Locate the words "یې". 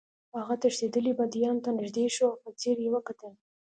2.83-2.89